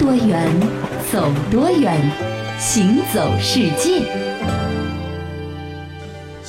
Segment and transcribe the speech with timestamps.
[0.00, 0.42] 多远，
[1.12, 1.94] 走多远，
[2.58, 4.29] 行走世界。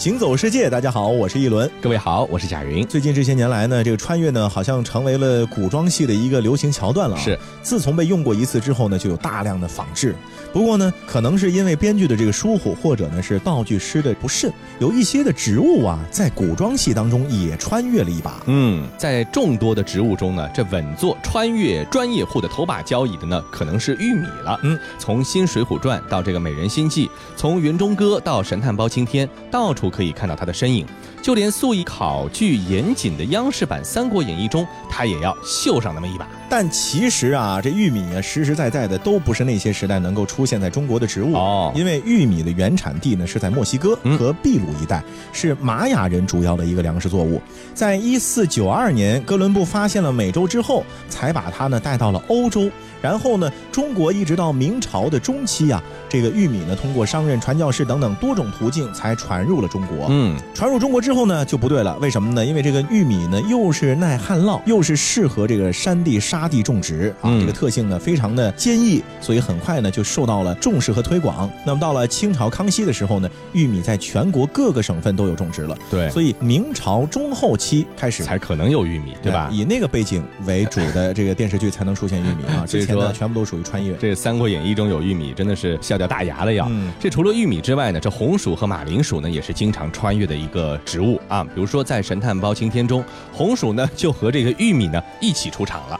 [0.02, 1.70] 行走世界，大家好，我是一轮。
[1.80, 2.84] 各位好，我是贾云。
[2.88, 7.16] 最近这些年来呢，这个穿越呢，好像成为了古装戏的一个流行桥段了。
[7.20, 10.16] 是，自从被用过一次之后呢，就有大量的仿制。
[10.52, 18.42] 不过呢，可能是因为编剧的这个疏忽，或者呢是道具师的不慎，有一些的植物啊，在古装戏当中也穿越了一把。
[18.48, 24.60] 嗯，在众多的植物中呢，这稳坐穿越专业户的头把交椅的呢，可能是玉米了。
[24.64, 27.06] 嗯，从《新水浒传》到这个《美人心计》，
[27.38, 30.86] 从《云中歌》到《神探包青天》，到处可以看到他的身影。
[31.22, 36.28] 就连素以考据严谨的央视版《三国演义》中，他也要秀上那么一把。
[36.52, 41.72] 但其实啊，这玉米啊，实实在在的都不是那些时代能够出现在中国的植物哦。
[41.74, 45.02] 因为玉米的原产地呢是在墨西哥和秘鲁一带，
[45.32, 47.42] 是玛雅人主要的一个粮食作物。
[47.74, 52.70] 在一四九二年，哥伦布发现了美洲之后，才把它呢带到了欧洲。
[53.02, 60.06] 然后呢，中国一直到明朝的中期啊，这个玉米呢，通过商人、传教士等等多种途径才传入了中国。
[60.12, 61.98] 嗯，传入中国之后呢，就不对了。
[62.00, 62.46] 为什么呢？
[62.46, 71.50] 因为这个玉米呢，又是耐旱涝，又是适合这个山地沙地种植啊，这个特性呢，非常的坚毅，所以很快呢，就受到了重视和推广。
[71.66, 75.78] 那么到了清朝康熙的时候呢，玉米在全国各个省份都有种植了。
[75.90, 79.50] 对，所以明朝中后期开始才可能有玉米，对吧？
[79.52, 82.66] 以那个背景为主的这个电视剧才能出现玉米啊。
[82.68, 83.94] 这说全部都属于穿越。
[83.96, 86.70] 这《三国演义》中有玉米，真的是笑掉大牙了要。
[87.00, 91.44] 这除了玉米之外呢，这红薯和马铃薯呢，也是经常穿越的一个植物啊。
[91.44, 96.00] 比如说在《神探包青天》中，红薯呢就和这个玉米呢一起出场了。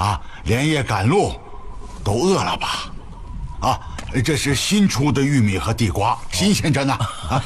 [0.00, 1.38] 啊，连夜赶路，
[2.02, 2.68] 都饿了吧？
[3.60, 3.78] 啊，
[4.24, 6.94] 这是新出的玉米和地瓜，新鲜着呢。
[7.28, 7.42] 啊，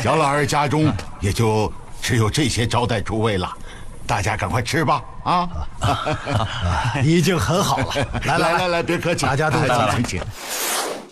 [0.00, 3.52] 小老儿家中也就只有这些招待诸位了。
[4.06, 5.02] 大家赶快吃吧！
[5.24, 5.48] 啊，
[7.02, 7.94] 已经很好了。
[8.24, 10.22] 来来来来，别客气，大家都来请。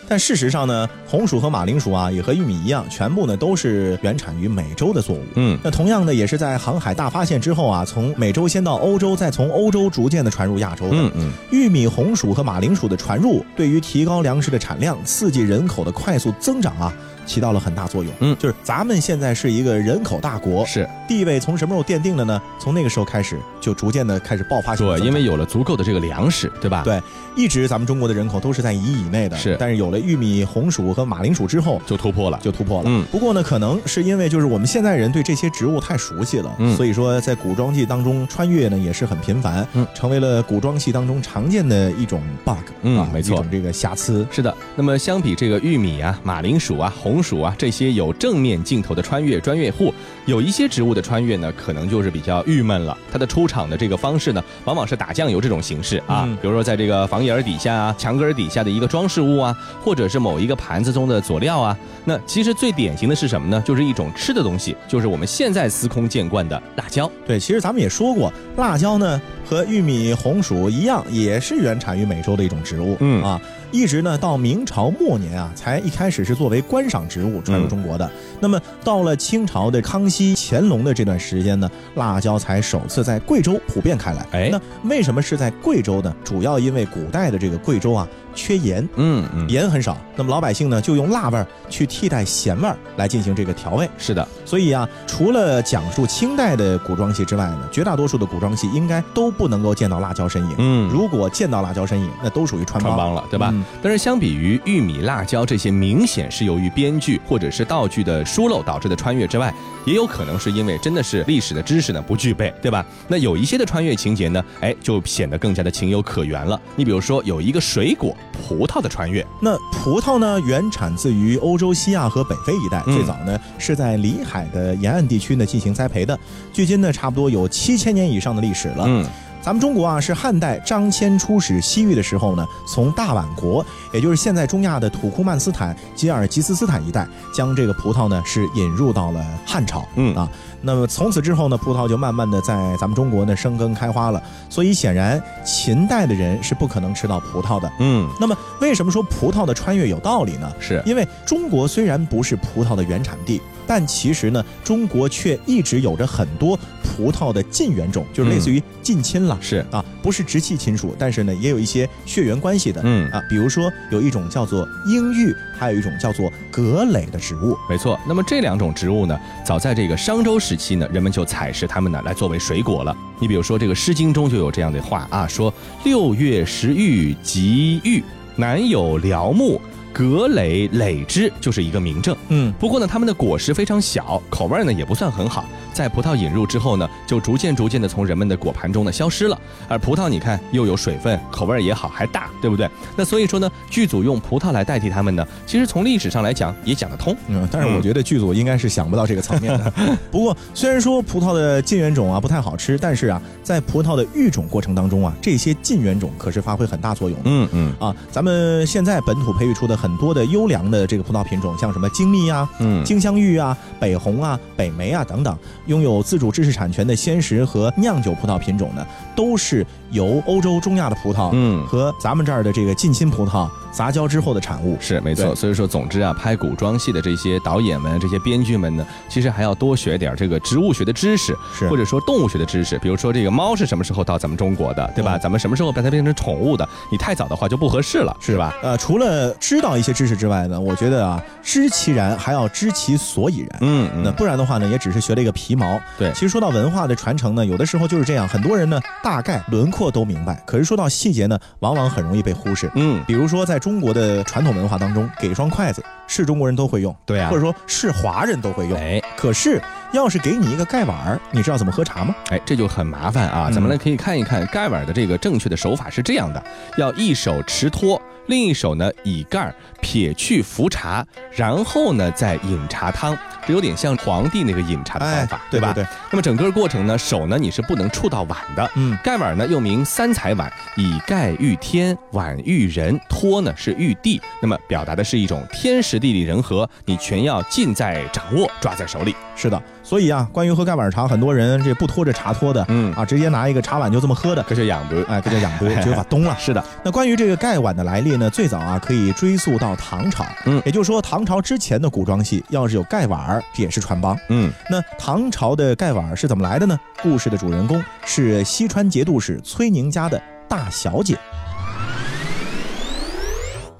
[0.08, 5.22] 但事实上呢，红薯和马铃薯啊，也和玉米一样，全部呢都是原产于美洲的作物。
[5.36, 10.86] 嗯，那同样呢，也是在航海大发现之后啊，从美洲先到欧洲，再从欧洲逐渐的传入亚洲。
[10.90, 16.92] 嗯嗯，玉米、红薯和马铃薯的传入，对于提高粮食的产量、刺激人口的快速增长啊。
[17.26, 22.40] 起到了很大作用，嗯，就是咱们现在是一个人口大国，是地位从什么时候奠定的呢？
[22.58, 24.86] 从那个时候开始，就逐渐的开始爆发性。
[24.86, 26.82] 对，因为有了足够的这个粮食，对吧？
[26.84, 27.00] 对，
[27.36, 29.56] 一直咱们中国的人口都是在一亿以内的，是。
[29.58, 32.84] 但是有了玉米、红薯和马铃薯之后，就突破了，就突破了。
[32.88, 33.04] 嗯。
[33.10, 44.26] 不过呢，可能是因为就是我们现在人对这些植物太熟悉了，嗯，所以说在古装剧当中穿越呢也是很频繁，嗯，成为了古装戏当中常见的一种 bug，嗯，没错，一种这个瑕疵。
[44.30, 44.54] 是的。
[44.76, 47.82] 那么相比这个玉米啊、马铃薯啊、红薯啊这些。
[47.92, 49.92] 有正面镜头的穿越专业户，
[50.24, 52.96] 有一些植物的穿越呢，可能就是比较郁闷了。
[53.10, 61.76] 它的出场的这个方式呢，往往是打酱油这种形式啊，比如说在这个房檐底下啊、墙根底下的一个装饰物啊，或者是某一个盘子中的佐料啊。
[62.04, 63.60] 那其实最典型的是什么呢？
[63.66, 67.10] 就是一种吃的东西，就是我们现在司空见惯的辣椒。
[67.26, 72.96] 对，其实咱们也说过，辣椒呢和玉米、红薯一样，也是原产于美洲的一种植物。
[73.00, 73.40] 嗯啊。
[73.70, 78.10] 一直呢到明朝末年啊，才一开始是作为观赏植物传入中国的。
[78.40, 84.26] 那么到了清朝的康熙、乾隆的这段时间呢，辣椒才首次在贵州普遍开来。
[84.32, 86.14] 哎，那为什么是在贵州呢？
[86.24, 88.08] 主要因为古代的这个贵州啊。
[88.34, 93.88] 缺盐，嗯嗯，盐很少，那么老百姓呢就用辣味儿去替代咸味儿来进行这个调味。
[93.98, 100.54] 是的，所以啊，除了讲述清代的古装戏之外呢，绝大多数的古装戏应该都不能够见到辣椒身影。
[100.58, 103.52] 嗯，如果见到辣椒身影，那都属于穿帮了，对吧？
[103.82, 109.52] 但是相比于玉米、辣椒这些明显是由于编剧或者是道具的疏漏导致的穿越之外，
[109.84, 112.84] 也有可能是因为真的是历史的知识呢不具备，对吧？
[113.08, 116.60] 那有一些的穿越情节呢，哎，就显得更加的情有可原了。
[116.76, 118.16] 你比如说有一个水果。
[118.32, 120.40] 葡萄的穿越，那葡萄呢？
[120.40, 126.18] 原产自于欧洲西亚和北非一带，最早呢是在里海的沿岸地区呢进行栽培的，
[126.52, 128.84] 距今呢差不多有七千年以上的历史了。
[128.86, 129.06] 嗯。
[129.44, 137.04] 咱们中国啊，是汉代张骞出使西域的时候呢，从大宛国，也就是现在中亚的土库曼斯坦、吉尔吉斯斯坦一带，
[137.34, 139.84] 将这个葡萄呢是引入到了汉朝。
[139.96, 140.30] 嗯啊，
[140.62, 144.22] 那么从此之后呢，葡萄就慢慢的在咱们中国呢生根开花了。
[144.48, 147.70] 所以显然秦代的人是不可能吃到葡萄的。
[147.80, 150.50] 嗯，那么为什么说葡萄的穿越有道理呢？
[150.60, 153.40] 是因为中国虽然不是葡萄的原产地。
[153.64, 159.38] 但其实呢，中国却一直有着很多葡萄的近缘种，就是类似于近亲了。
[159.40, 162.80] 是啊，不是直系亲属，但是呢，也有一些血缘关系的。
[162.84, 167.56] 嗯啊，比如说有一种叫做英玉，还有一种叫做葛蕾的植物。
[167.70, 172.94] 没错，那么这两种植物呢，早在这个商周时时期呢，人们就采食它们呢来作为水果了。
[173.18, 175.52] 你比如说这个《诗经》中就有这样的话啊，说
[175.82, 178.04] 六月食玉及玉，
[178.36, 179.58] 南有辽木。
[179.92, 185.44] 葛蕾蕾之就是一个名证，嗯，不过呢，它们的果实非常小，口味呢也不算很好。
[185.72, 189.38] 在葡萄引入之后呢，就逐渐逐渐的从人们的果盘中呢消失了。
[189.68, 192.68] 而葡萄你看又有水分，口味也好，还大，对不对？
[192.96, 197.16] 那所以说呢，剧组用葡萄来代替它们呢，其实从历史上来讲也讲得通。
[197.28, 199.72] 嗯，但是我觉得剧组应该是想不到这个层面的。
[200.10, 207.18] 不过虽然说葡萄的近缘种啊不太好吃，但是啊，在葡萄的育种过程当中啊，这些近缘种可是发挥很大作用。
[207.24, 215.36] 嗯嗯啊，咱们现在本土培育出的很多的优良的这个葡萄品种，像什么精密啊、嗯、金镶玉啊、北红啊、北梅啊等等。
[215.66, 218.86] 拥有自主知识产权的鲜食和酿酒葡萄品种呢，
[219.16, 223.50] 都是由欧洲、中亚的葡萄，嗯，和咱们这儿的这个近亲葡萄。
[223.72, 232.78] 杂交之后的产物是没错，所以说，总之啊，拍古装戏的这些导演们、这些编剧们呢，其实还要多学点这个植物学的知识，是或者说动物学的知识。
[232.78, 235.16] 比如说，这个猫是什么时候到咱们中国的，对吧？
[235.16, 236.68] 咱们什么时候把它变成宠物的？
[236.90, 238.54] 你太早的话就不合适了，是吧？
[238.62, 243.58] 呃，除了知道一些知识之外呢，我觉得啊，知其然还要知其所以然。
[243.62, 245.80] 嗯，那不然的话呢，也只是学了一个皮毛。
[245.98, 252.70] 对，其实说到文化的传承呢，有的时候就是这样，很多人呢大概轮廓都明白，可是说到细节呢，往往很容易被忽视。
[252.74, 254.42] 嗯，比如说在中国的传。
[254.42, 258.76] 统文化当中，给一双筷子是中国人都会用，对啊，或者说是华人都会用。
[258.76, 259.62] 哎，可是
[259.92, 262.12] 要是给你一个盖碗儿，你知道怎么喝茶吗？
[262.30, 263.48] 哎，这就很麻烦啊。
[263.52, 266.42] 咱们来可以看一看盖碗的这个正确的手法是这样的：
[266.76, 273.16] 要一手持托，另一手呢以盖撇去浮茶，然后呢再饮茶汤。
[273.44, 275.72] 这有点像皇帝那个饮茶的方法，对吧？
[275.72, 275.84] 对。
[276.10, 278.70] 那么整个过程呢，手呢你是不能触到碗的。
[278.76, 278.96] 嗯。
[279.02, 284.22] 盖碗呢又名三彩碗，以盖喻天，碗喻人，托呢是喻地。
[284.40, 289.16] 那么表达的是一种天时地利人和，你全要尽在掌握，抓在手里。
[289.34, 289.60] 是的。
[289.82, 296.36] 所以啊，关于喝盖碗茶，很多人这不拖着茶托的，嗯啊，直接拿一个茶碗就这么喝的，这叫养杯，哎，这叫养杯， 就把东了。
[296.38, 296.64] 是的。
[296.84, 304.52] 那关于这个盖碗的来历呢，最早啊可以追溯到唐朝，嗯，也就是说唐朝之前的古装戏要是有盖碗，这也是穿帮，嗯。
[304.70, 306.78] 那唐朝的盖碗是怎么来的呢？
[307.02, 311.18] 故事的主人公是西川节度使崔宁家的大小姐。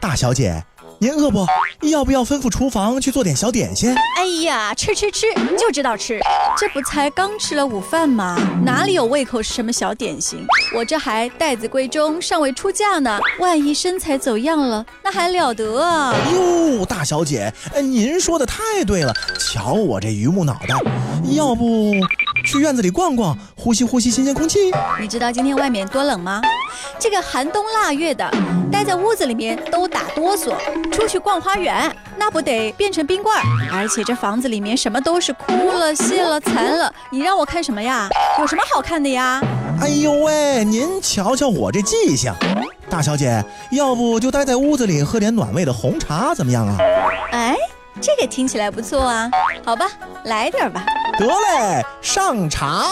[0.01, 0.63] 大小姐。
[1.03, 1.45] 您饿不？
[1.81, 3.93] 要不要吩咐厨房去做点小点心？
[4.17, 5.27] 哎呀，吃吃吃，
[5.59, 6.21] 就知道吃。
[6.57, 8.39] 这不才刚吃了午饭吗？
[8.65, 10.47] 哪里有胃口吃什么小点心？
[10.77, 13.19] 我这还待字闺中，尚未出嫁呢。
[13.41, 16.15] 万一身材走样了，那还了得啊！
[16.33, 17.53] 哟，大小姐，
[17.83, 19.13] 您说的太对了。
[19.41, 20.77] 瞧我这榆木脑袋，
[21.33, 21.91] 要不
[22.43, 24.73] 去院子里逛逛，呼吸呼吸新鲜空气？
[25.01, 26.41] 你知道今天外面多冷吗？
[26.99, 28.29] 这个寒冬腊月的，
[28.71, 30.53] 待在屋子里面都打哆嗦。
[30.91, 33.43] 出去逛花园，那不得变成冰棍儿？
[33.73, 38.09] 而且这房子里面什么都是枯了、谢了、残了，你让我看什么呀？
[38.39, 39.41] 有什么好看的呀？
[39.81, 42.33] 哎呦喂，您瞧瞧我这记性，
[42.89, 46.77] 大小姐，要不就待在屋子里喝点暖胃的红茶，怎么样啊？
[47.33, 47.57] 哎，
[48.03, 49.31] 这个听起来不错啊。
[49.65, 49.89] 好吧，
[50.25, 50.85] 来点吧。
[51.19, 52.89] 得嘞，上茶。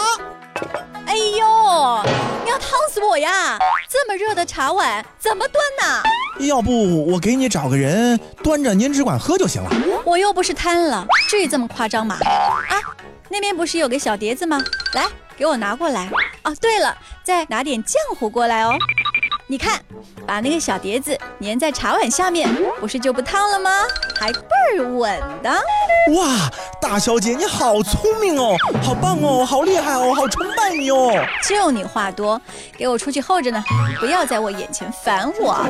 [1.06, 2.02] 哎呦，
[2.44, 3.58] 你要烫死我呀！
[3.88, 6.02] 这么热的茶碗怎么端呢？
[6.46, 9.70] 要不我给你找个人端着，您只管喝就行了。
[10.04, 12.16] 我又不是贪了，至于这么夸张吗？
[12.68, 12.78] 啊，
[13.28, 14.62] 那边不是有个小碟子吗？
[14.94, 16.08] 来，给我拿过来。
[16.44, 18.78] 哦，对了，再拿点浆糊过来哦。
[19.50, 19.80] 你看，
[20.24, 23.68] 把那个小碟子粘在茶碗下面，不是就不烫了吗？
[24.14, 24.38] 还倍
[24.78, 25.50] 儿稳的。
[26.14, 26.48] 哇，
[26.80, 31.20] 大小姐你好聪明哦，好棒哦，好厉害哦，好崇拜你哦。
[31.48, 32.40] 就你话多，
[32.78, 33.60] 给我出去候着呢，
[33.98, 35.66] 不要在我眼前烦我。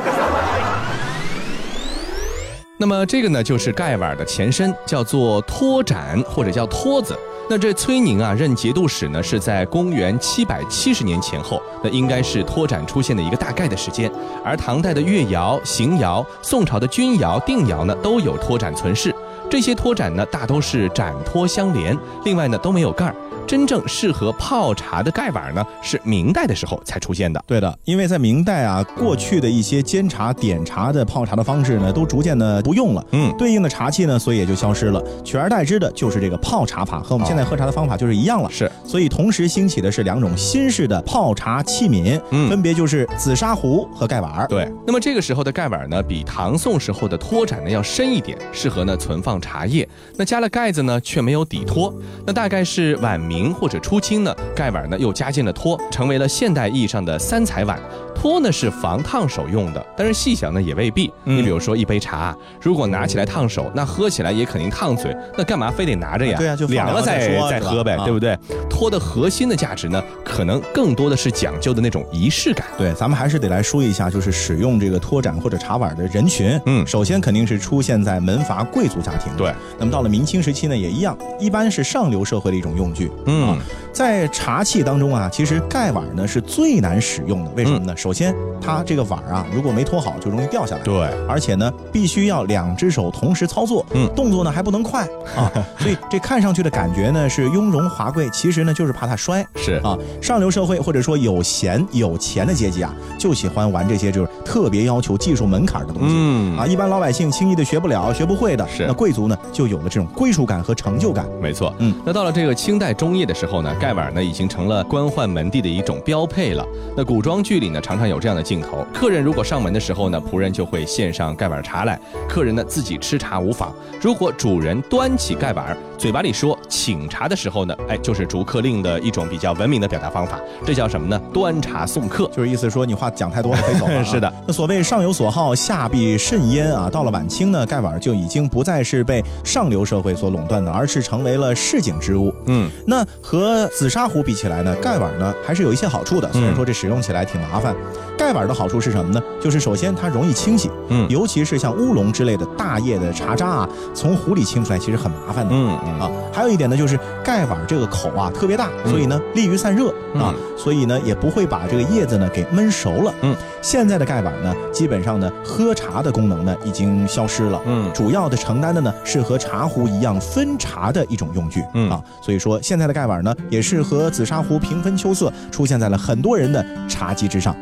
[2.81, 7.15] 那么这个呢，就是盖碗的前身，叫做托盏或者叫托子。
[7.47, 14.11] 那这崔宁啊，任节度使呢，是在公元七百七十年前后，那应该是托盏出现的一个大概的时间。
[14.43, 19.10] 而唐代的越窑、邢窑、宋朝的钧窑、定窑呢，都有托盏存世。
[19.51, 23.13] 这些托盏呢，大都是盏托相连，另外呢都没有盖儿。
[23.45, 27.43] 真正适合泡茶的盖碗呢，是明代的时候才出现的。
[27.45, 33.05] 对的，因为在明代啊，过去的一些煎茶、点茶的泡茶的方式呢，都逐渐的不用了。
[33.11, 38.49] 嗯，对应的茶器呢，所以也就消失了，取而代之的就是这个泡茶法，和我们现在喝茶的方法就是一样了。
[38.49, 44.47] 是，所以同时兴起的是两种新式的泡茶器皿，嗯，分别就是紫砂壶和盖碗。
[44.47, 51.93] 对，那么这个时候的盖碗呢，比唐宋时候的托盏呢要深一点，适合呢存放茶叶，那加了盖子呢，却没有底托。
[52.25, 57.79] 那大概是晚明或者初清呢，盖碗呢又加进了托，成为了现代意义上的三彩碗。
[58.13, 61.11] 托呢是防烫手用的，但是细想呢也未必。
[61.23, 66.37] 你比如说一杯茶，如果拿起来烫手，那喝起来也肯定烫嘴，那干嘛非得拿着呀？
[66.37, 67.19] 对呀，就凉了再
[67.49, 68.37] 再喝呗，对不对？
[68.69, 72.67] 托的核心的价值呢，可能更多的是讲究的那种仪式感。
[72.77, 76.59] 对，咱们还是得来说一下，就是使用这个托盏或者茶碗的人群。
[76.67, 79.30] 嗯，首先肯定是出现在门阀贵族家庭。
[79.37, 83.11] 对，那么到了明清时期呢，也一样，一般是上流社会的一种用具。
[83.25, 83.57] 嗯，
[83.91, 87.95] 在茶器当中啊，其实盖碗呢是最难使用的，为什么呢？
[87.95, 90.81] 首先它这个碗啊，如果没托好，就容易掉下来。
[90.81, 90.95] 对，
[91.27, 95.03] 而且呢，必须要两只手同时操作，嗯，动作呢还不能快
[95.35, 99.45] 啊， 所以这看上去的感觉呢是雍容华贵，其实呢就是怕它摔。
[99.55, 106.15] 是啊，上流社会或者说有闲有钱的阶级啊，就喜欢玩这些就是特别要求技术门槛的东西。
[106.17, 108.67] 嗯啊，一般老百姓轻易的学不了、学不会的。
[108.67, 111.25] 是那贵族呢，就有了这种归属感和成就感。
[111.41, 116.63] 没错，嗯，那到了这个清代中叶的时候呢，盖碗呢已经成了官宦门第的一种标配了。
[116.95, 123.73] 那古装剧里呢，常常有这样的镜头：客人如果上门的时候呢，仆人就会献上盖碗茶来，客人呢自己吃茶无妨。
[123.99, 130.39] 如果主人端起盖碗，嘴巴里说请茶的时候呢，哎，就是逐客令的一种比较文明的表达方法。
[130.63, 131.19] 这叫什么呢？
[131.33, 134.03] 端茶送客，就是意思说你话讲太多了，可以走了。
[134.05, 136.87] 是的，那所谓上有所好，下必甚焉啊。
[136.87, 142.31] 到了晚清呢，盖碗就已经不再是被上流社会所垄断的，而是成为了市井之物。
[142.45, 146.31] 嗯，那和紫砂壶比起来呢，盖碗呢还是有一些好处的。
[146.33, 147.75] 虽然说这使用起来挺麻烦，
[148.21, 149.19] 盖碗的好处是什么呢？
[149.41, 155.51] 就是首先它容易清洗，嗯，尤其是像乌龙之类的大叶的茶渣啊，从壶里清出来其实很麻烦的。
[155.51, 163.11] 嗯嗯啊，还有一点呢，就是盖碗这个口啊特别大，所以呢利于散热啊，所以呢也不会把这个叶子呢给闷熟了。
[163.23, 167.59] 嗯，现在的盖碗呢，基本上呢喝茶的功能呢已经消失了。
[167.65, 171.63] 嗯，主要的承担的呢是和茶壶一样分茶的一种用具。
[171.73, 177.55] 嗯啊，所以说现在的盖碗呢也是和紫砂壶平分秋色，出现在了很多人的茶几之上。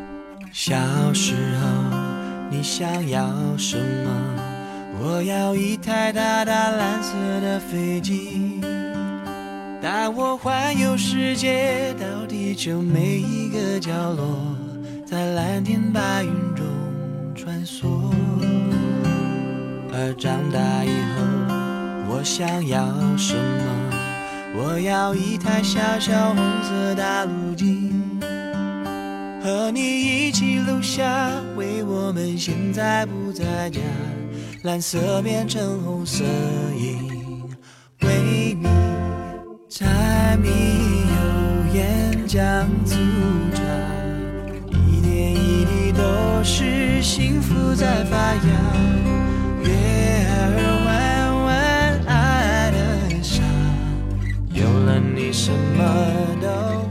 [0.52, 0.74] 小
[1.14, 1.68] 时候
[2.50, 4.10] 你想要什么？
[5.00, 8.60] 我要一台大大蓝色的飞机，
[9.80, 14.38] 带我环游世界，到地球每一个角落，
[15.06, 16.66] 在蓝天白云中
[17.34, 18.12] 穿梭。
[19.92, 21.22] 而长大以后，
[22.12, 22.84] 我想要
[23.16, 23.94] 什么？
[24.56, 27.89] 我要一台小小红色大陆机，
[29.42, 33.80] 和你一起留下为我们现在不在家，
[34.64, 36.22] 蓝色变成红色
[36.76, 37.48] 因
[38.02, 38.58] 为你
[39.68, 42.96] 柴米油盐酱醋
[43.54, 43.62] 茶，
[44.86, 46.02] 一点一滴都
[46.44, 48.42] 是幸福在发芽，
[49.64, 49.70] 月
[50.28, 51.48] 儿弯弯
[52.06, 52.76] 爱的
[53.22, 53.42] 傻，
[54.52, 55.78] 有了你什么
[56.42, 56.89] 都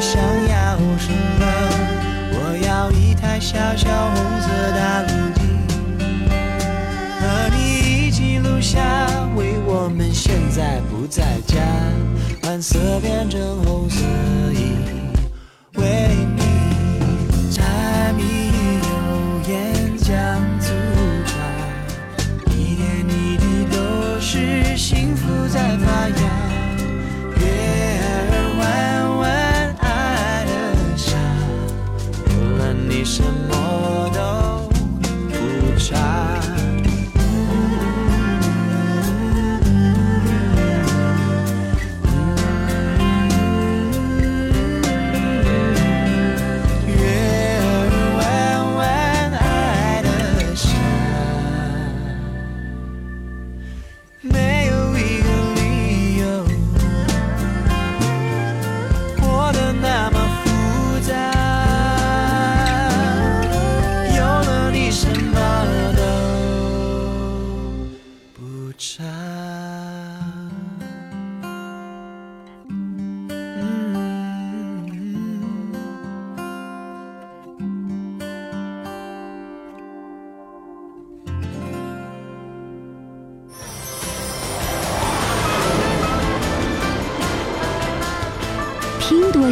[0.00, 1.44] 想要什么？
[2.32, 5.40] 我要一台小小红色大陆机。
[7.20, 7.22] 和
[7.54, 7.56] 你
[8.06, 8.80] 一起录下
[9.36, 11.60] 为我们现在不在家，
[12.42, 13.79] 蓝色变成红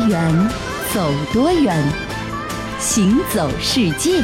[0.08, 0.48] 远，
[0.94, 1.76] 走多远，
[2.80, 4.22] 行走世界。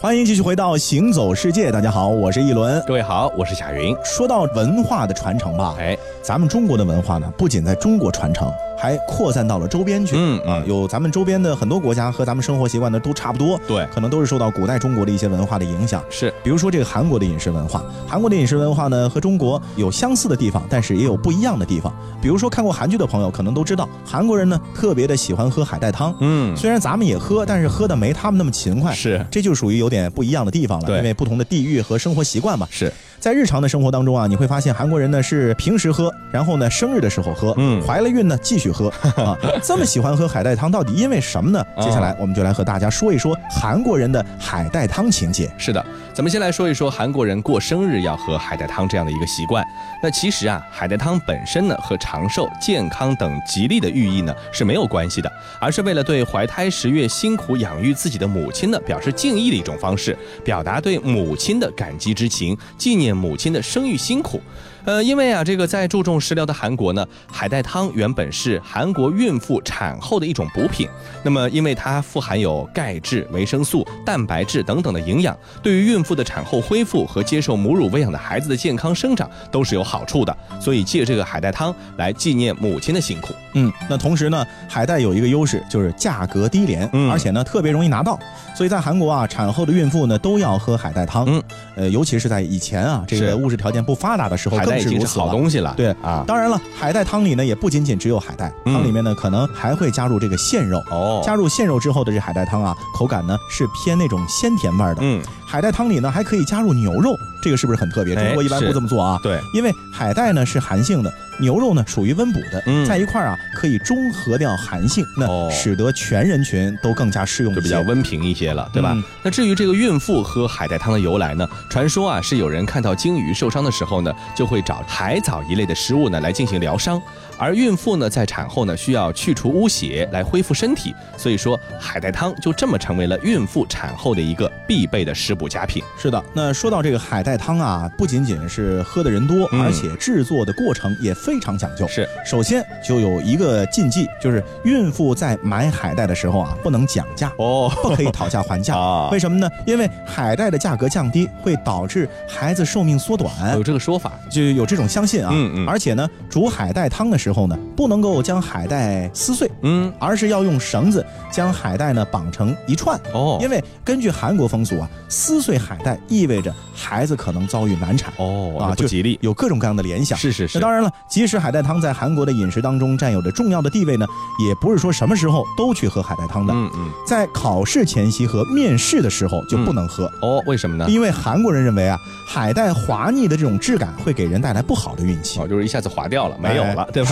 [0.00, 2.80] 欢迎继续回到《行走世界》，大家好，我是一轮。
[2.86, 3.96] 各位好，我是贾云。
[4.04, 8.48] 说到文化的传承吧，哎，咱们中国的文化呢，不仅在中国传承。
[8.82, 16.02] 还扩散到了周边去，嗯啊，有咱们周边的很多国家和咱们生活习惯呢都差不多，对，可能都是受到古代中国的一些文化的影响。
[16.10, 21.94] 是，比如说这个韩国的饮食文化，韩国的饮食文化呢和中国有相似的地方，但是也有不一样的地方。
[22.20, 32.92] 比如说看过韩剧的朋友可能都知道，韩国人呢特别的喜欢喝海带汤，嗯，虽然咱们也喝，但是喝的没他们那么勤快，是，这就属于有点不一样的地方了，对，因为不同的地域和生活习惯嘛，是。
[33.20, 38.88] 在日常的生活当中啊，你会发现韩国人呢是平时喝，然后呢生日的时候喝，嗯，怀了孕呢继续喝
[39.22, 41.64] 啊，这么喜欢喝海带汤，到底因为什么呢？
[41.80, 45.48] 接下来我们就来和大家说一说韩国人的海带汤情节。
[45.56, 49.64] 是的，咱们先来说一说韩国人过生日要喝海带汤这样的一个习惯。
[50.02, 63.12] 那其实啊，海带汤本身呢和长寿、健康等吉利的寓意呢是没有关系的，而是为了对怀胎十月辛苦养育自己的母亲呢表示敬意的一种方式，表达对母亲的感激之情，纪念。
[63.12, 64.40] 母亲的生育辛苦。
[64.84, 70.88] 呃，因为啊，这个在注重食疗的韩国呢，海带汤原本是韩国孕妇产后的一种补品。
[71.22, 80.36] 那么，因为它富含有钙质、维生素、蛋白质等等的营养，对于孕妇的产后恢复和接受母乳喂养的孩子的健康生长都是有好处的。
[80.60, 83.32] 所以，借这个海带汤来纪念母亲的辛苦。
[83.54, 88.18] 嗯，那同时呢，海带有一个优势就是价格低廉，嗯而且呢特别容易拿到。
[88.56, 91.24] 所以在韩国啊，产后的孕妇呢都要喝海带汤。
[91.28, 91.42] 嗯，
[91.76, 94.58] 呃，尤其是在以前啊，这个物质条件不发达的时候。
[94.78, 101.22] 已经是好东西了，对啊，当然了，海带汤里呢也不仅仅只有海带，汤里面呢可能还会加入这个鲜肉哦。
[101.24, 104.98] 加入鲜肉之后的这海带汤啊，口感呢是偏那种鲜甜味的。
[105.00, 108.14] 嗯，海带汤里呢还可以加入牛肉，这个是不是很特别？
[108.14, 109.18] 中国一般不这么做啊。
[109.22, 111.12] 对，因为海带呢是寒性的。
[111.40, 118.96] 牛肉呢属于温补的，在一块儿啊可以中和掉寒性，那使得全人群都更加适用，就比较温平一些了，对吧？
[119.22, 121.48] 那至于这个孕妇喝海带汤的由来呢？
[121.70, 127.00] 传说啊是有人看到鲸鱼受伤的时候呢，就会找海藻一类的食物呢来进行疗伤。
[127.38, 135.82] 而孕妇呢，在产后呢，需要去除污血来恢复身体，所以说海带汤就这么成为了孕妇产后的一个必备的食补佳品。
[135.98, 141.86] 是的，那说到这个海带汤啊，不仅仅是喝的人多，而且制作的过程也非常讲究。
[141.88, 149.08] 是，首先就有一个禁忌，就是孕妇在买海带的时候啊，不能讲价哦，不可以讨价还价 啊。
[149.10, 149.50] 为什么呢？
[149.66, 155.30] 因为海带的价格降低会导致孩子寿命缩短，有这个说法，就有这种相信啊。
[155.32, 155.66] 嗯嗯。
[155.68, 157.31] 而且呢，煮海带汤的时候。
[157.32, 163.38] 后呢，不能够将海带撕碎，嗯，而是要用绳子将海带呢绑成一串哦。
[163.40, 170.18] 因为根据韩国风俗啊，撕碎海带意味着孩子可能遭遇难产哦，啊，不吉利，有各种各样的联想。
[170.18, 170.58] 是是是。
[170.58, 174.06] 那当然了，即使海带汤在韩国的饮食当中占有着重要的地位呢，
[174.46, 176.52] 也不是说什么时候都去喝海带汤的。
[176.54, 176.90] 嗯嗯。
[177.06, 180.42] 在考试前夕和面试的时候就不能喝哦。
[180.46, 180.86] 为什么呢？
[180.88, 187.10] 因为韩国人认为啊，海带滑腻的这种质感会给人带来不好的运气哦，就是一下子滑掉了，没有了，对吧？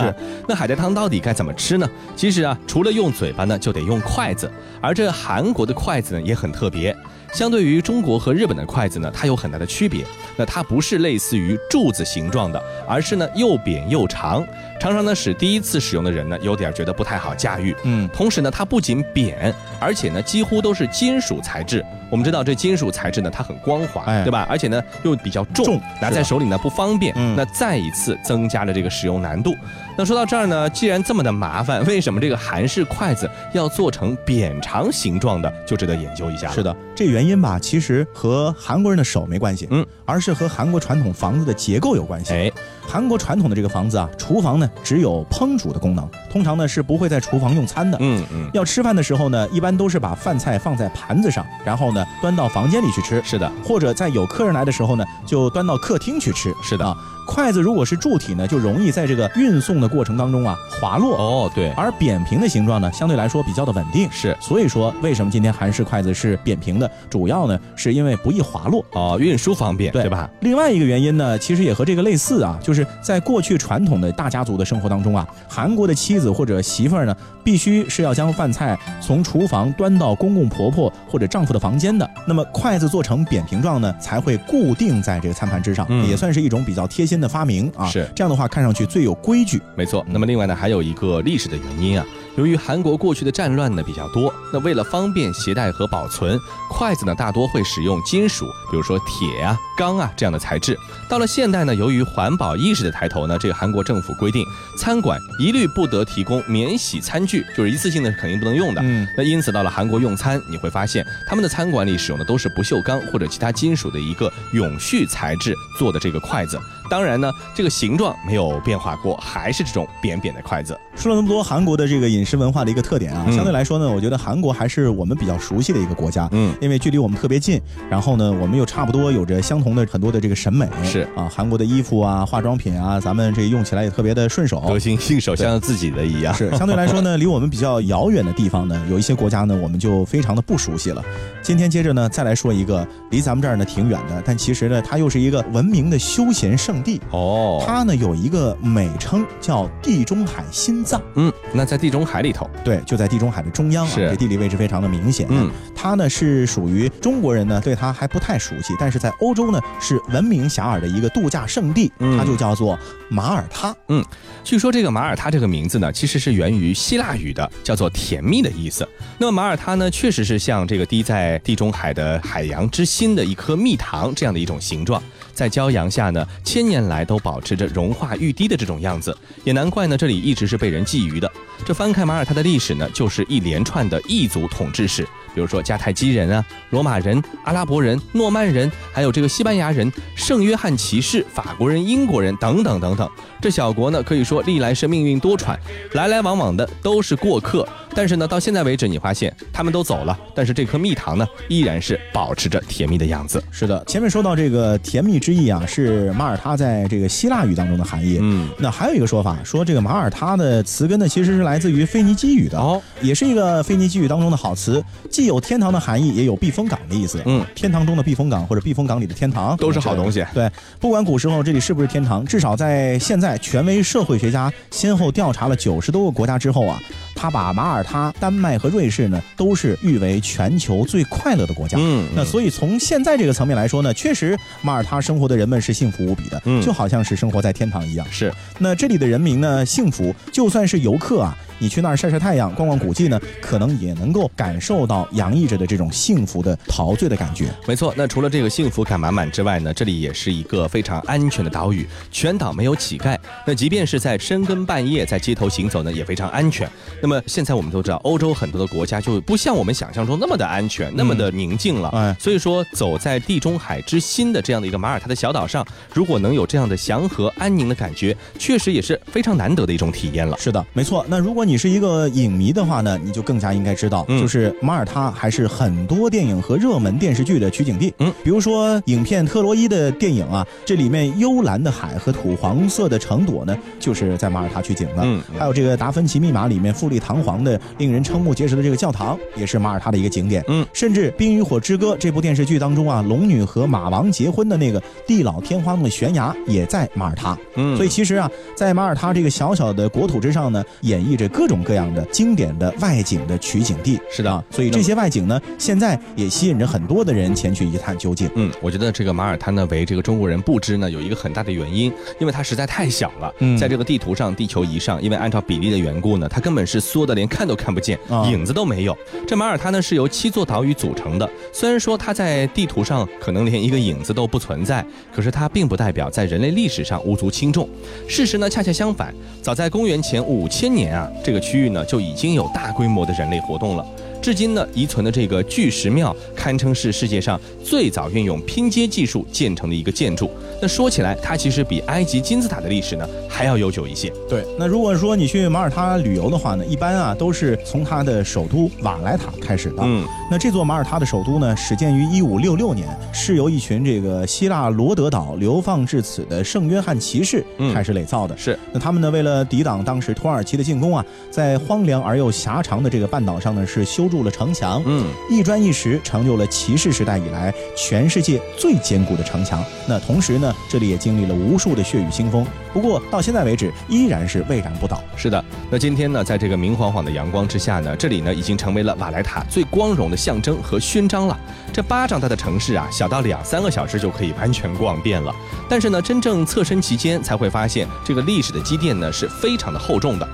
[0.49, 1.89] 那海带汤到底该怎么吃呢？
[2.17, 4.51] 其实啊，除了用嘴巴呢，就得用筷子。
[4.81, 6.97] 而这韩国的筷子呢，也很特别。
[7.33, 10.05] 相对于中国和日本的筷子呢，它有很大的区别。
[10.37, 14.45] 那它不是类似于柱子形状的，而是呢又扁又长，
[14.81, 17.75] 常常呢使第一次使用的人呢有点觉得不太好驾驭。
[17.85, 21.85] 嗯，同时呢它不仅扁，而且呢几乎都是金属材质。
[22.11, 24.47] 我们知道这金属材质呢，它很光滑，对吧？
[24.51, 27.15] 而且呢又比较重，拿在手里呢不方便。
[27.37, 29.55] 那再一次增加了这个使用难度。
[29.97, 36.51] 那说到这儿呢，既然这么的麻烦，为什么这个韩式筷子要做成扁长形状的，就值得研究一下。
[36.51, 42.35] 是的，这原因吧，其实和韩国人的手没关系，嗯，而是和韩国传统房子的结构有关系。
[42.35, 42.51] 哎。
[42.91, 47.97] 韩国传统的这个房子啊，厨房呢只有烹煮的功能，通常呢是不会在厨房用餐的。
[48.01, 53.23] 嗯嗯，要吃饭的时候呢，一般都是把饭菜放在盘子上，然后呢端到房间里去吃。
[53.25, 56.53] 是的，或者在有客人来的时候呢，就端到客厅去吃。
[56.65, 56.97] 是的。
[57.27, 61.71] 筷子如果是柱体呢，就容易在这个运送的过程当中啊滑落哦，对。
[61.77, 64.37] 而扁平的形状呢，相对来说比较的稳定，是。
[64.41, 66.91] 所以说，为什么今天韩式筷子是扁平的？
[67.09, 70.29] 主要呢是因为不易滑落哦，运输方便，对吧？
[70.41, 82.11] 另外一个原因呢，其实也和这个类似啊，就是在过去传统的大家族的生活当中啊，韩国的妻子或者媳妇儿呢，必须是要将饭菜从厨房端到公公婆婆或者丈夫的房间的。
[82.27, 87.21] 那么筷子做成扁平状呢，才会固定在这个餐盘之上，也算是一种比较贴心。
[87.21, 89.61] 的发明啊，是这样的话，看上去最有规矩。
[89.77, 90.03] 没错。
[90.09, 96.41] 那么另外呢，还有一个历史的原因啊，由于韩国过去的战乱呢比较多，那为了方便携带和保存，
[96.71, 100.79] 筷子呢大多会使用金属，比如说铁啊、钢啊这样的材质。
[101.09, 104.45] 到了现代呢，由于环保意识的抬头呢，这个韩国政府规定，
[104.79, 108.81] 餐馆一律不得提供免洗餐具，就是一次性的肯定不能用的。
[108.83, 116.59] 嗯，那因此到了韩国用餐，你会发现他们的餐馆里使用的都是不锈钢或者其他金属的一个永续材质做的这个筷子。
[116.91, 120.77] 当然呢，这个形状没有变化过，还是这种扁扁的筷子。
[120.97, 126.29] 说了那么多韩国的这个饮食文化的一个特点啊，相对来说呢，我觉得韩国还是我们比较熟悉的一个国家。
[126.33, 130.69] 嗯，因为距离我们特别近，然后呢，我们又差不多有着相同的很多的这个审美。
[130.83, 136.35] 是啊，韩国的衣服啊、化妆品啊，咱们这用起来也特别的顺手，得心应手，像自己的一样。
[136.35, 141.03] 是相对来说呢，离我们比较遥远的地方呢，有一些国家呢，我们就非常的不熟悉了。
[141.41, 147.01] 今天接着呢，再来说一个离咱们这儿呢挺远的，但其实呢，它又是一个文明的休闲胜地。
[147.11, 147.63] 哦。
[147.67, 155.27] 它呢有一个美称叫地中海心脏，嗯，那在地中海里头，对，就在地中海的中央啊，这地理位置非常的明显。
[155.31, 155.51] 嗯，
[155.83, 163.75] 它呢是属于中国人呢对它还不太熟悉，但是在欧洲呢是闻名遐迩的一个度假胜地，它就叫做马耳他。
[163.89, 164.05] 嗯，
[164.45, 168.87] 据说这个马耳他这个名字呢其实是源于希腊语的，叫做甜蜜的意思。
[169.17, 175.03] 那么马耳他呢确实是像这个滴在地中海的海洋之心的一颗蜜糖这样的一种形状。
[175.33, 181.31] 在骄阳下呢，千年来都保持着融化欲滴的这种样子，也难怪呢，这里一直是被人觊觎的。
[181.65, 193.09] 这翻开马耳他的历史呢，就是一连串的异族统治史，比如说迦太基人啊、罗马人、阿拉伯人、诺曼人，还有这个西班牙人、圣约翰骑士、法国人、英国人等等等等。
[193.41, 195.57] 这小国呢，可以说历来是命运多舛，
[195.93, 197.67] 来来往往的都是过客。
[197.93, 203.43] 但是呢，到现在为止，你发现他们都走了，但是这颗蜜糖呢，依然是保持着甜蜜的样子。
[203.51, 208.19] 是的，前面说到这个甜蜜之意啊，是马耳他在这个希腊语当中的含义。
[208.21, 217.23] 嗯，那还有一个说法，说这个马耳他的词根呢，其实是来自于腓尼基语的，哦，也是一个腓尼基语当中的好词，既有天堂的含义，也有避风港的意思。
[217.27, 220.25] 嗯，天堂中的避风港或者避风港里的天堂都是好东西。
[220.35, 226.81] 对，不管古时候这里是不是天堂，至少在现在，权威社会学家先后调查了九十多个国家之后啊。
[227.21, 231.77] 他把马耳他、丹麦和瑞士呢，都是誉为全球最快乐的国家。
[231.79, 238.07] 嗯，那所以从现在这个层面来说呢，确实马耳他生活的人们是幸福无比的，嗯就好像是生活在天堂一样。
[238.11, 241.37] 是，那这里的人民呢，幸福，就算是游客啊。
[241.63, 247.51] 你去那儿晒晒太阳、逛逛古迹呢，可能也能够感受到洋溢着的这种幸福的陶醉的感觉。
[247.67, 253.15] 没错，那除了这个幸福感满满之外呢，这里也是一个非常安全的岛屿，全岛没有乞丐。
[253.47, 256.67] 那即便是在深更半夜在街头行走呢，也非常安全。
[257.03, 261.91] 那么现在我们都知道，欧洲很多的国家就不像我们想象中那么的安全、那么的宁静了。
[261.91, 270.39] 哎，所以说走在地中海之心的这样的一个马耳他的小岛上，如果能有这样的祥和安宁的感觉，确实也是非常难得的一种体验了。
[270.39, 271.05] 是的，没错。
[271.07, 277.93] 那如果你你是一个影迷的话呢，你就更加应该知道，就是马耳他还是很多电影和热门电视剧的取景地。
[277.99, 285.03] 嗯，比如说影片《特洛伊》的电影啊，这里面幽蓝的海和土黄色的城垛呢，就是在马耳他取景的。
[285.03, 290.45] 嗯，还有这个《达芬奇密码》里面富丽堂皇的、令人瞠目结舌的这个教堂，也是马耳他的一个景点。
[290.49, 297.37] 嗯，甚至《冰与火之歌》这部电视剧当中啊，龙女和马王结婚的那个地老天荒的悬崖也在马耳他。
[297.57, 301.31] 嗯，所以其实啊，在马耳他这个小小的国土之上呢，演绎着。
[301.41, 308.29] 各种各样的经典的外景的取景地，是的，所以这些外景呢，现在也吸引着很多的人前去一探究竟。
[308.35, 313.33] 嗯，我觉得这个马耳他呢为这个中国人不知呢，有一个很大的原因，因为它实在太小了。
[313.39, 317.99] 嗯，在这个地图上，地球仪上，因为按照比例的缘故呢，它根本是缩的连看都看不见，
[318.31, 318.97] 影子都没有。
[319.27, 327.69] 这马耳他呢是由七座岛屿组成的，虽然说它在地图上可能连一个影子都不存在，可是它并不代表在人类历史上无足轻重。
[328.09, 331.09] 事实呢恰恰相反，早在公元前五千年啊。
[331.23, 333.85] 这个区域呢，就已经有大规模的人类活动了。
[334.23, 340.31] 至今呢，遗存的这个巨石庙堪称是世界上最早运用拼接技术建成的一个建筑。
[340.61, 344.13] 那说起来，它其实比埃及金字塔的历史呢还要悠久一些。
[344.29, 349.83] 对，那如果说你去马耳他旅游的话呢，一般啊都是从它的首都瓦莱塔开始的。
[349.83, 358.37] 嗯，那这座马耳他的首都呢，始建于一五六六年，是由一群这个希腊罗德岛流放至此的圣约翰骑士开始垒造的。
[358.37, 364.11] 是，那他们呢，为了抵挡当时土耳其的进攻啊，在荒凉而又狭长的这个半岛上呢，是修。
[364.11, 369.65] 筑了城墙，嗯，一砖一石成就了骑士时代以来全世界最坚固的城墙。
[369.87, 375.03] 那同时呢，这里也经历了无数的血雨腥风，不过到现在为止依然是巍然不倒。
[375.17, 381.39] 是的，那今天呢，在这个明晃晃的阳光之下呢，这里呢已经成为了瓦莱塔最光荣的象征和勋章了。
[381.73, 385.35] 这巴掌大的城市啊，小到两三个小时就可以完全逛遍了。
[385.69, 390.29] 但是呢，真正侧身其间，才会发现这个历史的积淀呢是非常的厚重的。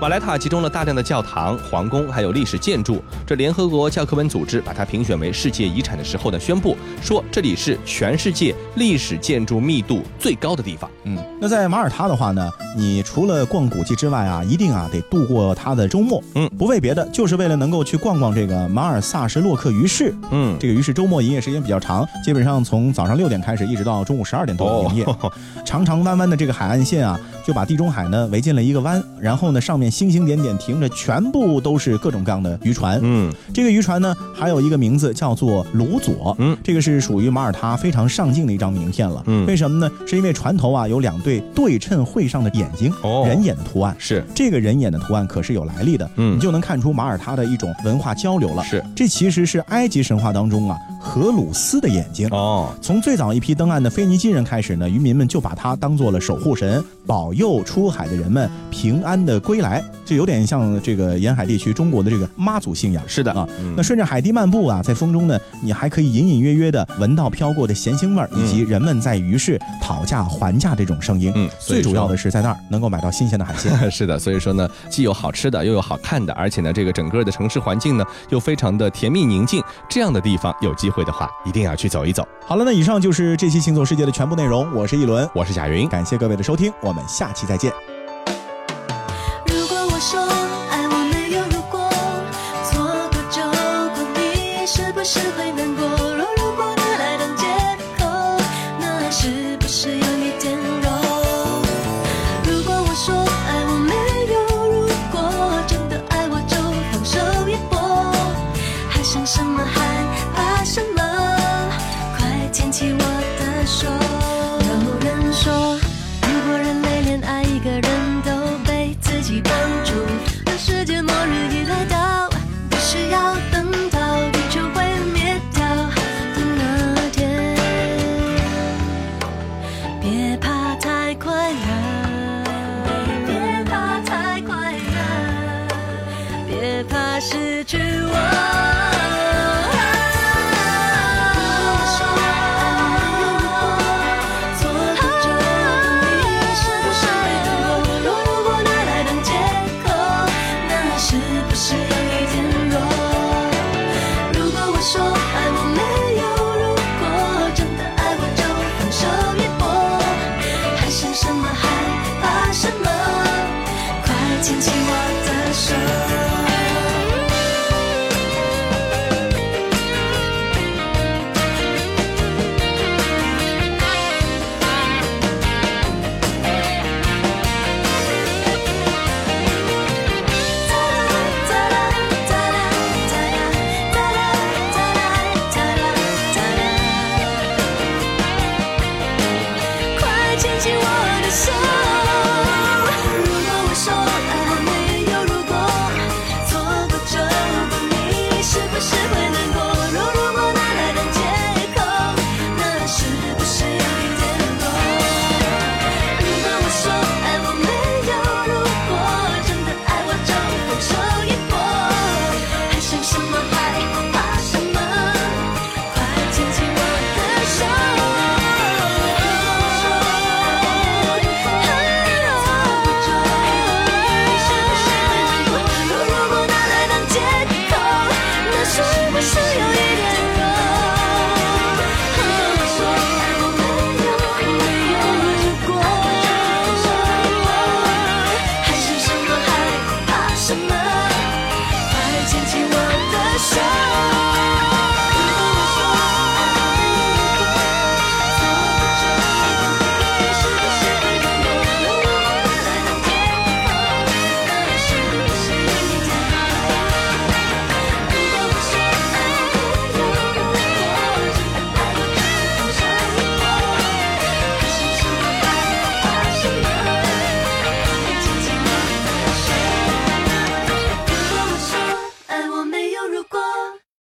[0.00, 3.02] 马来塔集中了大量的教堂、皇宫，还有历史建筑。
[3.24, 10.90] 这联合国教科文组织把它评选为世界遗产的时候呢，宣布说这里是全世界历史建筑密度最高的地方。
[11.04, 16.22] 嗯，那在马耳他的话呢，你除了逛古迹之外啊，一定啊得度过它的周末。
[16.34, 20.14] 嗯，不为别的，就是为了能够去逛逛这个马尔萨什洛克鱼市。
[20.32, 25.06] 嗯，这个鱼市周末营业时间比较长，基本上从早上六点开始，一直到中午十二点都营业。
[25.64, 32.98] 长长弯弯的这个海岸线啊，就把地中海呢围进了一个湾，然后呢上面星星点点停着，全部都是各种各样的渔船。
[33.02, 36.34] 嗯，这个渔船呢还有一个名字叫做卢佐。
[36.38, 39.22] 嗯，这个是属于马耳他非常上镜的一张名片了。
[39.26, 39.92] 嗯，为什么呢？
[40.06, 43.94] 是因为船头啊有两对对称会上的眼睛，哦人眼的图案。
[43.98, 46.10] 是这个人眼的图案可是有来历的。
[46.16, 48.64] 嗯，你就能看出马耳他的一种文化交流了。
[48.64, 52.26] 是，这其实是埃及神话当中啊荷鲁斯的眼睛。
[52.30, 63.02] 哦，从最早一批登岸的腓尼基人开始呢，渔民们就把它当做了守护神，保佑出海的人们平安的归来，就有点像这个沿海地区中国的这个妈祖信仰。
[63.06, 71.32] 是的啊，那顺着海堤漫步啊，在风中呢，你还可以隐隐约约的闻到飘过的咸腥味儿，以及人们在鱼市讨价还价这种声音。
[71.34, 73.72] 嗯，最主要的是在那儿能够买到新鲜的海鲜。
[73.90, 79.62] 是的，所以说呢，既有好吃的，又有好看的，而且呢，这个整个的城市环境呢，又非常的甜蜜宁静。
[79.88, 82.26] 这样的地方，有机会的话，一定要去走一走。
[82.46, 84.66] 好了，那以上就是这期行走世界的全部内容。
[84.74, 87.93] 我是一轮，我是贾云，感谢各位的收听，我们下下期再见。